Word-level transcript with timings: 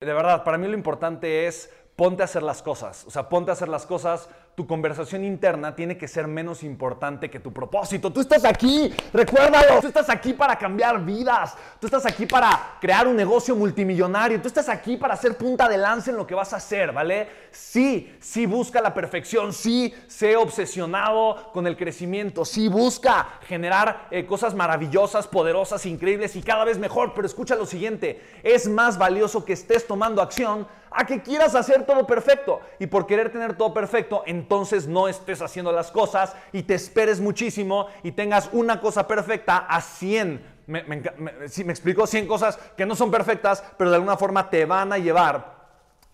De 0.00 0.14
verdad, 0.14 0.44
para 0.44 0.56
mí 0.56 0.66
lo 0.66 0.72
importante 0.72 1.46
es 1.46 1.70
ponte 1.94 2.22
a 2.22 2.24
hacer 2.24 2.42
las 2.42 2.62
cosas. 2.62 3.04
O 3.06 3.10
sea, 3.10 3.28
ponte 3.28 3.50
a 3.50 3.52
hacer 3.52 3.68
las 3.68 3.84
cosas. 3.84 4.30
Tu 4.54 4.66
conversación 4.66 5.24
interna 5.24 5.74
tiene 5.74 5.96
que 5.96 6.06
ser 6.06 6.26
menos 6.26 6.62
importante 6.62 7.30
que 7.30 7.40
tu 7.40 7.52
propósito. 7.52 8.12
Tú 8.12 8.20
estás 8.20 8.44
aquí, 8.44 8.92
recuérdalo. 9.12 9.80
Tú 9.80 9.86
estás 9.86 10.10
aquí 10.10 10.34
para 10.34 10.56
cambiar 10.56 11.02
vidas. 11.04 11.54
Tú 11.80 11.86
estás 11.86 12.04
aquí 12.04 12.26
para 12.26 12.76
crear 12.80 13.06
un 13.06 13.16
negocio 13.16 13.56
multimillonario. 13.56 14.40
Tú 14.42 14.48
estás 14.48 14.68
aquí 14.68 14.96
para 14.96 15.14
hacer 15.14 15.36
punta 15.36 15.68
de 15.68 15.78
lanza 15.78 16.10
en 16.10 16.16
lo 16.16 16.26
que 16.26 16.34
vas 16.34 16.52
a 16.52 16.56
hacer, 16.56 16.92
¿vale? 16.92 17.28
Sí, 17.50 18.14
sí 18.20 18.44
busca 18.44 18.82
la 18.82 18.92
perfección. 18.92 19.52
Sí, 19.52 19.94
sé 20.08 20.36
obsesionado 20.36 21.50
con 21.52 21.66
el 21.66 21.76
crecimiento. 21.76 22.44
Sí, 22.44 22.68
busca 22.68 23.40
generar 23.46 24.08
eh, 24.10 24.26
cosas 24.26 24.54
maravillosas, 24.54 25.26
poderosas, 25.26 25.86
increíbles 25.86 26.36
y 26.36 26.42
cada 26.42 26.64
vez 26.64 26.78
mejor. 26.78 27.12
Pero 27.14 27.26
escucha 27.26 27.54
lo 27.54 27.66
siguiente. 27.66 28.20
Es 28.42 28.68
más 28.68 28.98
valioso 28.98 29.44
que 29.44 29.54
estés 29.54 29.86
tomando 29.86 30.20
acción 30.20 30.66
a 30.90 31.06
que 31.06 31.22
quieras 31.22 31.54
hacer 31.54 31.86
todo 31.86 32.06
perfecto. 32.06 32.60
Y 32.78 32.86
por 32.86 33.06
querer 33.06 33.30
tener 33.30 33.56
todo 33.56 33.72
perfecto, 33.72 34.22
entonces 34.40 34.86
no 34.86 35.06
estés 35.06 35.42
haciendo 35.42 35.70
las 35.70 35.90
cosas 35.90 36.34
y 36.52 36.62
te 36.62 36.74
esperes 36.74 37.20
muchísimo 37.20 37.88
y 38.02 38.12
tengas 38.12 38.48
una 38.52 38.80
cosa 38.80 39.06
perfecta 39.06 39.58
a 39.58 39.80
100. 39.80 40.60
Me, 40.66 40.82
me, 40.84 41.02
me 41.02 41.72
explico, 41.72 42.06
100 42.06 42.26
cosas 42.26 42.58
que 42.76 42.86
no 42.86 42.94
son 42.94 43.10
perfectas, 43.10 43.62
pero 43.76 43.90
de 43.90 43.96
alguna 43.96 44.16
forma 44.16 44.48
te 44.48 44.64
van 44.64 44.92
a 44.92 44.98
llevar 44.98 45.59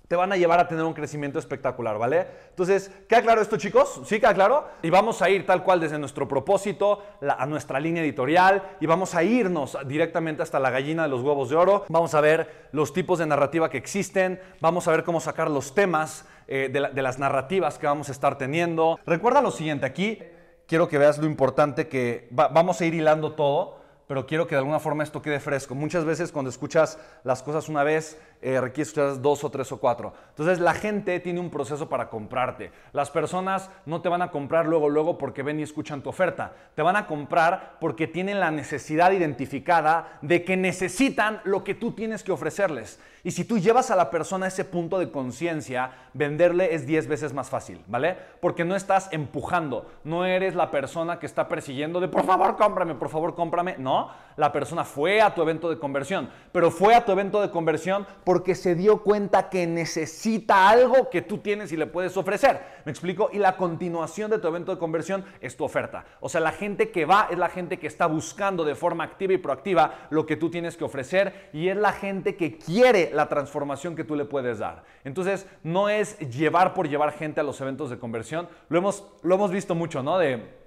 te 0.09 0.17
van 0.17 0.33
a 0.33 0.37
llevar 0.37 0.61
a 0.61 0.69
tener 0.69 0.85
un 0.85 0.95
crecimiento 0.95 1.39
espectacular, 1.39 1.99
¿vale? 1.99 2.27
Entonces, 2.51 2.91
¿queda 3.09 3.23
claro 3.23 3.41
esto, 3.41 3.57
chicos? 3.57 4.03
¿Sí 4.05 4.21
queda 4.21 4.35
claro? 4.35 4.69
Y 4.83 4.91
vamos 4.91 5.21
a 5.21 5.31
ir 5.31 5.45
tal 5.45 5.65
cual 5.65 5.81
desde 5.81 5.99
nuestro 5.99 6.29
propósito 6.29 7.03
a 7.27 7.45
nuestra 7.47 7.81
línea 7.81 8.03
editorial 8.03 8.77
y 8.81 8.87
vamos 8.87 9.15
a 9.15 9.25
irnos 9.25 9.77
directamente 9.87 10.43
hasta 10.43 10.61
la 10.61 10.71
gallina 10.71 11.03
de 11.03 11.09
los 11.09 11.23
huevos 11.23 11.51
de 11.51 11.57
oro. 11.57 11.85
Vamos 11.89 12.15
a 12.15 12.21
ver 12.21 12.69
los 12.73 12.93
tipos 12.93 13.19
de 13.19 13.27
narrativa 13.27 13.69
que 13.69 13.79
existen, 13.79 14.41
vamos 14.61 14.87
a 14.87 14.93
ver 14.93 15.03
cómo 15.03 15.21
sacar 15.21 15.51
los 15.51 15.75
temas 15.75 16.25
eh, 16.47 16.71
de, 16.73 17.03
las 17.03 17.19
narrativas 17.19 17.79
que 17.79 17.87
vamos 17.87 18.09
a 18.09 18.13
estar 18.13 18.39
teniendo. 18.39 19.01
Recuerda 19.07 19.41
lo 19.43 19.51
siguiente, 19.51 19.87
aquí 19.87 20.21
quiero 20.69 20.89
que 20.89 20.99
veas 20.99 21.19
lo 21.19 21.27
importante 21.27 21.89
que 21.89 22.29
vamos 22.31 22.81
a 22.81 22.87
ir 22.87 22.95
hilando 22.95 23.33
todo 23.33 23.86
pero 24.07 24.27
quiero 24.27 24.47
que 24.47 24.55
de 24.55 24.61
alguna 24.61 24.79
forma 24.79 25.03
esto 25.03 25.23
quede 25.23 25.41
fresco. 25.41 25.75
Muchas 25.75 26.05
veces 26.05 26.31
cuando 26.31 26.51
escuchas 26.51 26.99
las 27.25 27.43
cosas 27.43 27.69
una 27.69 27.83
vez, 27.83 28.19
eh, 28.41 28.61
requieres 28.61 28.89
escuchar 28.89 29.21
dos 29.21 29.43
o 29.45 29.51
tres 29.51 29.73
o 29.73 29.79
cuatro. 29.79 30.13
Entonces 30.31 30.61
la 30.61 30.75
gente 30.75 31.19
tiene 31.21 31.41
un 31.41 31.51
proceso 31.51 31.89
para 31.89 32.09
comprarte. 32.09 32.71
Las 32.93 33.11
personas 33.11 33.71
no 33.85 34.03
te 34.03 34.09
van 34.09 34.23
a 34.23 34.31
comprar 34.31 34.67
luego, 34.67 34.89
luego 34.89 35.19
porque 35.19 35.43
ven 35.43 35.59
y 35.59 35.65
escuchan 35.65 36.03
tu 36.03 36.11
oferta. 36.11 36.53
Te 36.75 36.83
van 36.83 36.97
a 36.97 37.07
comprar 37.07 37.77
porque 37.81 38.07
tienen 38.07 38.39
la 38.39 38.51
necesidad 38.51 39.11
identificada 39.13 40.19
de 40.23 40.45
que 40.45 40.57
necesitan 40.57 41.41
lo 41.45 41.65
que 41.65 41.75
tú 41.75 41.93
tienes 41.93 42.23
que 42.23 42.33
ofrecerles. 42.33 43.01
Y 43.27 43.33
si 43.33 43.45
tú 43.45 43.59
llevas 43.59 43.91
a 43.91 43.97
la 43.97 44.09
persona 44.09 44.47
a 44.47 44.49
ese 44.49 44.65
punto 44.65 45.01
de 45.01 45.11
conciencia, 45.11 45.91
venderle 46.15 46.77
es 46.77 46.87
10 46.87 47.09
veces 47.09 47.33
más 47.33 47.51
fácil, 47.51 47.83
¿vale? 47.89 48.17
Porque 48.41 48.65
no 48.65 48.77
estás 48.77 49.09
empujando, 49.11 49.91
no 50.05 50.25
eres 50.25 50.55
la 50.55 50.71
persona 50.71 51.19
que 51.19 51.27
está 51.27 51.49
persiguiendo 51.49 51.99
de 51.99 52.07
por 52.07 52.25
favor 52.25 52.57
cómprame, 52.57 52.95
por 52.95 53.09
favor 53.09 53.35
cómprame. 53.35 53.75
No, 53.79 53.96
la 54.37 54.53
persona 54.53 54.85
fue 54.85 55.21
a 55.21 55.35
tu 55.35 55.43
evento 55.43 55.69
de 55.71 55.79
conversión, 55.79 56.29
pero 56.53 56.71
fue 56.71 56.95
a 56.95 57.05
tu 57.05 57.13
evento 57.13 57.41
de 57.41 57.51
conversión 57.51 58.07
porque 58.25 58.55
se 58.55 58.75
dio 58.75 59.03
cuenta 59.03 59.49
que 59.49 59.67
necesita 59.67 60.69
algo 60.69 61.11
que 61.11 61.23
tú 61.23 61.39
tienes 61.39 61.73
y 61.73 61.77
le 61.77 61.87
puedes 61.87 62.17
ofrecer. 62.17 62.61
¿Me 62.85 62.93
explico? 62.93 63.31
Y 63.33 63.39
la 63.39 63.57
continuación 63.57 64.31
de 64.31 64.39
tu 64.39 64.47
evento 64.49 64.73
de 64.73 64.79
conversión 64.79 65.25
es 65.41 65.57
tu 65.57 65.65
oferta. 65.65 66.05
O 66.21 66.29
sea, 66.29 66.41
la 66.41 66.53
gente 66.53 66.91
que 66.91 67.07
va 67.07 67.29
es 67.31 67.39
la 67.39 67.49
gente 67.49 67.79
que 67.79 67.87
está 67.87 68.07
buscando 68.07 68.65
de 68.65 68.75
forma 68.75 69.05
activa 69.05 69.33
y 69.33 69.39
proactiva 69.39 70.07
lo 70.11 70.27
que 70.27 70.37
tú 70.37 70.51
tienes 70.51 70.77
que 70.77 70.85
ofrecer 70.85 71.51
y 71.53 71.69
es 71.69 71.77
la 71.77 71.93
gente 71.93 72.37
que 72.37 72.59
quiere 72.59 73.11
la 73.13 73.29
transformación 73.29 73.97
que 73.97 74.05
tú 74.05 74.15
le 74.15 74.27
puedes 74.27 74.59
dar. 74.59 74.85
Entonces, 75.05 75.47
no 75.63 75.89
es 75.89 76.19
llevar 76.19 76.75
por 76.75 76.89
llevar 76.89 77.13
gente 77.13 77.41
a 77.41 77.45
los 77.45 77.61
eventos 77.61 77.91
de 77.91 77.99
conversión. 77.99 78.49
Lo 78.69 78.79
hemos, 78.79 79.05
lo 79.23 79.35
hemos 79.35 79.51
visto 79.51 79.75
mucho, 79.75 80.03
¿no? 80.03 80.19
De, 80.19 80.67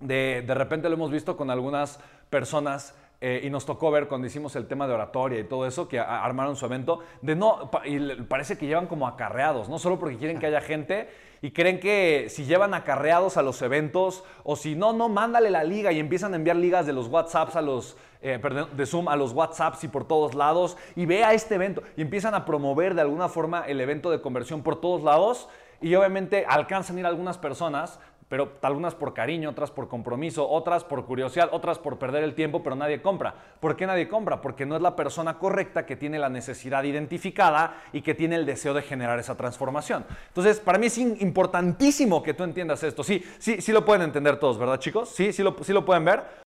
de, 0.00 0.42
de 0.46 0.54
repente 0.54 0.88
lo 0.88 0.96
hemos 0.96 1.10
visto 1.10 1.36
con 1.36 1.50
algunas 1.50 2.00
personas 2.34 2.96
eh, 3.20 3.42
y 3.44 3.48
nos 3.48 3.64
tocó 3.64 3.92
ver 3.92 4.08
cuando 4.08 4.26
hicimos 4.26 4.56
el 4.56 4.66
tema 4.66 4.88
de 4.88 4.94
oratoria 4.94 5.38
y 5.38 5.44
todo 5.44 5.68
eso, 5.68 5.86
que 5.86 6.00
armaron 6.00 6.56
su 6.56 6.66
evento, 6.66 6.98
de 7.22 7.36
no, 7.36 7.70
y 7.84 8.00
parece 8.24 8.58
que 8.58 8.66
llevan 8.66 8.88
como 8.88 9.06
acarreados, 9.06 9.68
no 9.68 9.78
solo 9.78 10.00
porque 10.00 10.16
quieren 10.16 10.40
que 10.40 10.46
haya 10.46 10.60
gente 10.60 11.08
y 11.40 11.52
creen 11.52 11.78
que 11.78 12.26
si 12.28 12.44
llevan 12.44 12.74
acarreados 12.74 13.36
a 13.36 13.42
los 13.42 13.62
eventos 13.62 14.24
o 14.42 14.56
si 14.56 14.74
no, 14.74 14.92
no, 14.92 15.08
mándale 15.08 15.48
la 15.48 15.62
liga 15.62 15.92
y 15.92 16.00
empiezan 16.00 16.32
a 16.32 16.36
enviar 16.36 16.56
ligas 16.56 16.86
de 16.86 16.92
los 16.92 17.06
WhatsApps 17.06 17.54
a 17.54 17.62
los, 17.62 17.96
eh, 18.20 18.40
perdón, 18.42 18.70
de 18.76 18.84
Zoom 18.84 19.08
a 19.08 19.14
los 19.14 19.32
WhatsApps 19.32 19.84
y 19.84 19.88
por 19.88 20.08
todos 20.08 20.34
lados 20.34 20.76
y 20.96 21.06
ve 21.06 21.22
a 21.22 21.34
este 21.34 21.54
evento 21.54 21.84
y 21.96 22.02
empiezan 22.02 22.34
a 22.34 22.44
promover 22.44 22.96
de 22.96 23.02
alguna 23.02 23.28
forma 23.28 23.64
el 23.68 23.80
evento 23.80 24.10
de 24.10 24.20
conversión 24.20 24.64
por 24.64 24.80
todos 24.80 25.04
lados 25.04 25.48
y 25.80 25.94
obviamente 25.94 26.46
alcanzan 26.48 26.96
a 26.96 27.00
ir 27.00 27.06
algunas 27.06 27.36
personas, 27.36 28.00
pero 28.34 28.50
algunas 28.62 28.96
por 28.96 29.14
cariño, 29.14 29.50
otras 29.50 29.70
por 29.70 29.86
compromiso, 29.86 30.50
otras 30.50 30.82
por 30.82 31.06
curiosidad, 31.06 31.50
otras 31.52 31.78
por 31.78 32.00
perder 32.00 32.24
el 32.24 32.34
tiempo, 32.34 32.64
pero 32.64 32.74
nadie 32.74 33.00
compra. 33.00 33.32
¿Por 33.60 33.76
qué 33.76 33.86
nadie 33.86 34.08
compra? 34.08 34.40
Porque 34.40 34.66
no 34.66 34.74
es 34.74 34.82
la 34.82 34.96
persona 34.96 35.38
correcta 35.38 35.86
que 35.86 35.94
tiene 35.94 36.18
la 36.18 36.28
necesidad 36.28 36.82
identificada 36.82 37.80
y 37.92 38.02
que 38.02 38.12
tiene 38.12 38.34
el 38.34 38.44
deseo 38.44 38.74
de 38.74 38.82
generar 38.82 39.20
esa 39.20 39.36
transformación. 39.36 40.04
Entonces, 40.26 40.58
para 40.58 40.78
mí 40.78 40.86
es 40.86 40.98
importantísimo 40.98 42.24
que 42.24 42.34
tú 42.34 42.42
entiendas 42.42 42.82
esto. 42.82 43.04
Sí, 43.04 43.24
sí, 43.38 43.60
sí 43.60 43.70
lo 43.70 43.84
pueden 43.84 44.02
entender 44.02 44.36
todos, 44.40 44.58
¿verdad, 44.58 44.80
chicos? 44.80 45.10
Sí, 45.10 45.32
sí 45.32 45.44
lo, 45.44 45.54
sí 45.62 45.72
lo 45.72 45.84
pueden 45.84 46.04
ver. 46.04 46.24